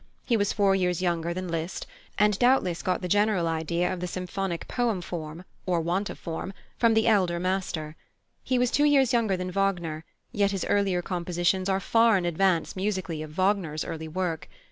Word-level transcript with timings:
He 0.25 0.35
was 0.35 0.51
four 0.51 0.73
years 0.73 0.99
younger 1.03 1.31
than 1.31 1.47
Liszt, 1.47 1.85
and 2.17 2.39
doubtless 2.39 2.81
got 2.81 3.03
the 3.03 3.07
general 3.07 3.47
idea 3.47 3.93
of 3.93 3.99
the 3.99 4.07
symphonic 4.07 4.67
poem 4.67 4.99
form, 4.99 5.43
or 5.67 5.79
want 5.79 6.09
of 6.09 6.17
form, 6.17 6.53
from 6.75 6.95
the 6.95 7.05
elder 7.05 7.39
master. 7.39 7.95
He 8.43 8.57
was 8.57 8.71
two 8.71 8.85
years 8.85 9.13
younger 9.13 9.37
than 9.37 9.51
Wagner, 9.51 10.03
yet 10.31 10.49
his 10.49 10.65
earlier 10.65 11.03
compositions 11.03 11.69
are 11.69 11.79
far 11.79 12.17
in 12.17 12.25
advance, 12.25 12.75
musically, 12.75 13.21
of 13.21 13.37
Wagner's 13.37 13.85
early 13.85 14.07
work. 14.07 14.47